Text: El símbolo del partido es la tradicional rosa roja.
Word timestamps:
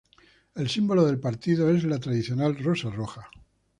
El 0.55 0.67
símbolo 0.67 1.05
del 1.05 1.19
partido 1.19 1.69
es 1.69 1.83
la 1.83 1.99
tradicional 1.99 2.57
rosa 2.57 2.89
roja. 2.89 3.29